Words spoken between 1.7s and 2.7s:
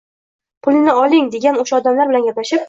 odamlar bilan gaplashib